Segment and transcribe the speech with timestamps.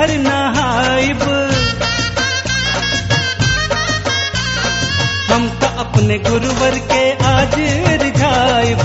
[0.00, 1.22] जी भर नहाइब
[5.30, 7.02] हम तो अपने गुरुवर के
[7.32, 7.54] आज
[8.02, 8.80] रिझाइब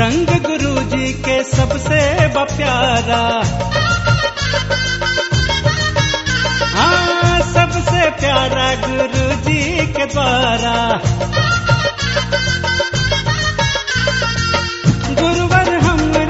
[0.00, 2.00] रंग गुरु जी के सबसे
[2.36, 3.22] प्यारा
[6.76, 9.60] हाँ सबसे प्यारा गुरु जी
[9.96, 10.74] के द्वारा।
[15.20, 16.21] गुरुवर हमरे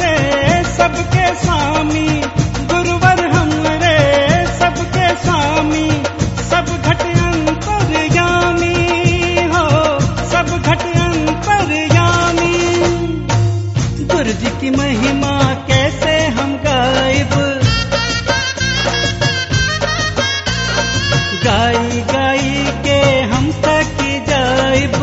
[21.44, 22.98] गाई गाई के
[23.30, 23.97] हम तक
[24.28, 24.94] जाइब।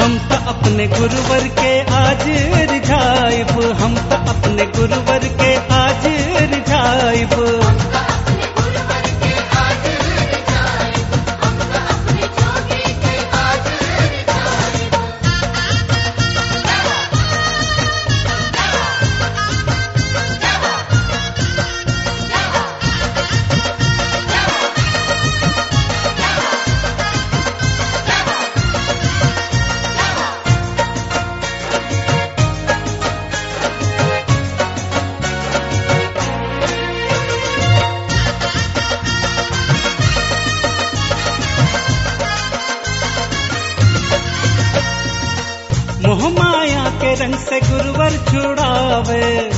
[0.00, 1.72] हम तो अपने गुरुवर के
[2.02, 2.24] आज
[2.72, 3.50] रिझाइब।
[3.80, 6.06] हम तो अपने गुरुवर के आज
[6.54, 7.34] रिझाइब।
[48.98, 49.57] হবে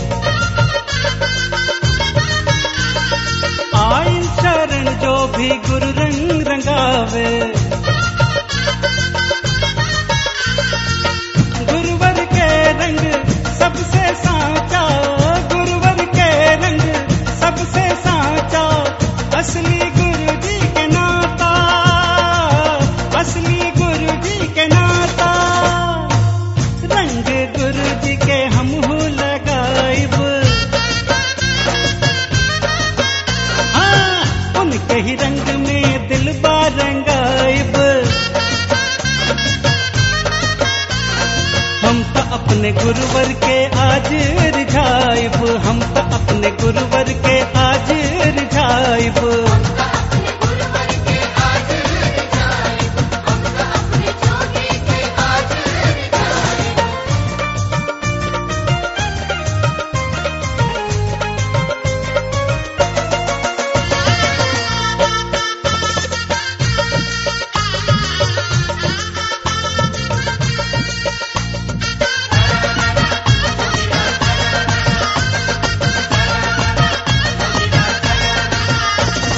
[42.60, 44.08] अपने गुरुवर के आज
[44.56, 47.90] रिझाइब। हम तो अपने गुरुवर के आज
[48.38, 49.20] रिझाइब।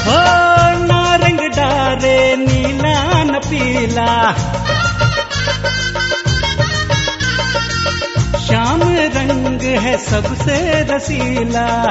[0.02, 0.18] हो
[0.86, 4.32] नारंग डारे, नीला न पीला।
[8.46, 11.84] श्याम रंग है सबसे रसीला।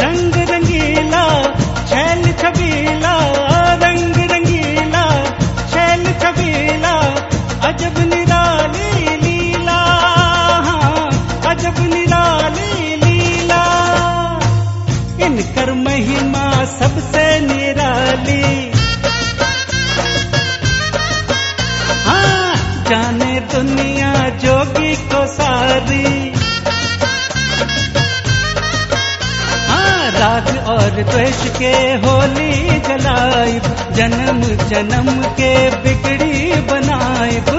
[0.00, 1.42] रंग रंगीला,
[1.86, 2.49] छैल छबीला
[22.90, 24.12] जाने दुनिया
[24.44, 26.04] जोगी को सारी।
[29.68, 31.72] हाँ राग और द्वेष के
[32.06, 33.58] होली जलाए
[33.98, 34.40] जन्म
[34.72, 35.10] जन्म
[35.40, 35.52] के
[35.84, 37.50] बिगड़ी बनाइब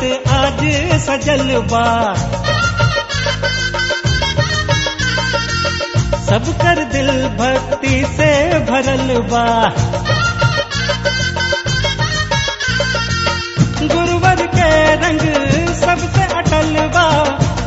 [0.00, 0.60] के आज
[1.06, 1.84] सजल बा।
[6.28, 8.30] सब कर दिल भक्ति से
[8.70, 9.44] भरल बा।
[13.94, 14.70] गुरुवर के
[15.04, 15.20] रंग
[15.82, 17.08] सबसे अटल बा।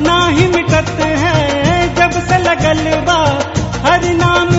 [0.08, 0.92] ना ही मिटत
[1.24, 3.20] है जब से लगल बा।
[3.88, 4.50] हर नाम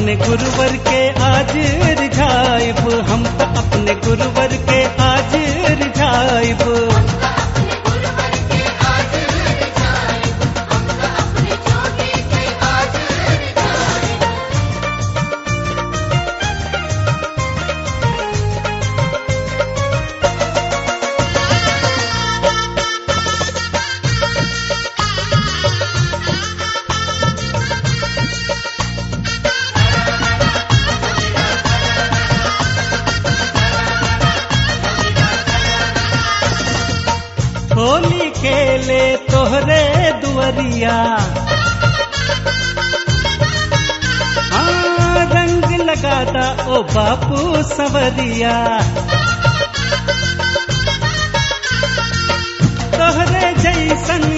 [0.00, 1.50] अपने गुरुवर के आज
[2.00, 5.34] रिझाइब। हम तो अपने गुरुवर के आज
[5.82, 6.62] रिझाइब।
[37.80, 39.82] होली खेले तोहरे
[40.22, 40.96] दुअरिया
[44.54, 46.44] हाँ रंग लगाता
[46.74, 47.38] ओ बापू
[47.72, 48.54] सवरिया।
[52.98, 54.28] तोहरे जैसन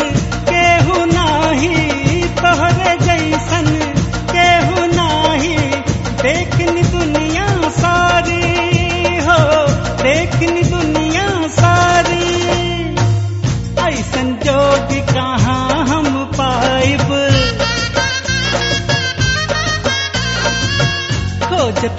[0.51, 2.02] केहू नाही।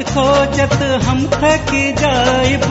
[0.02, 0.74] खोजत खोजत
[1.06, 1.70] हम थक
[2.00, 2.64] जाइब।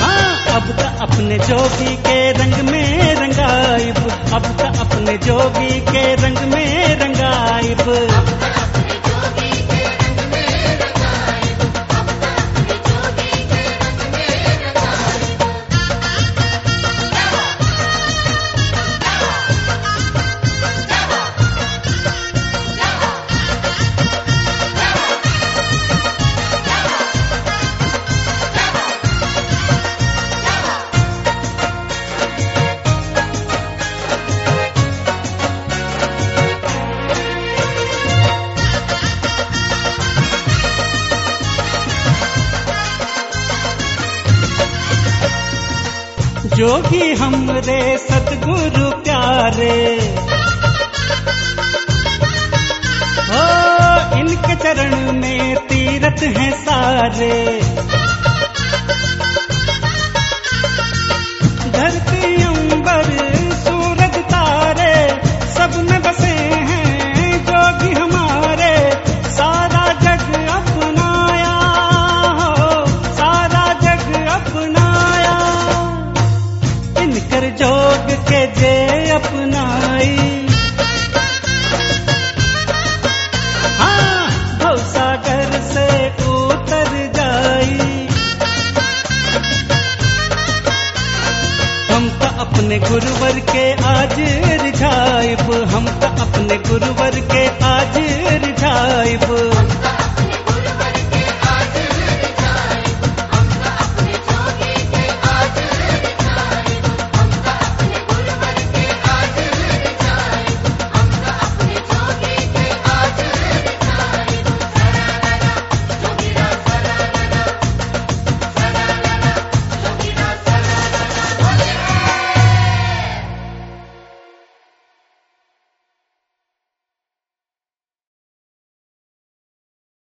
[0.00, 3.98] हाँ अब तो अपने जोगी के रंग में रंगाइब।
[4.34, 7.84] अब तो अपने जोगी के रंग में रंगाइब।
[46.68, 49.84] जोगी हमरे सतगुरु प्यारे।
[53.28, 53.44] हो
[54.18, 57.60] इनके चरण में तीरथ हैं सारे।
[61.70, 62.44] धरती
[92.38, 94.14] अपने गुरुवर के आज
[94.62, 95.40] रिझाइब।
[95.70, 97.96] हम तो अपने गुरुवर के आज
[98.44, 99.26] रिझाइब।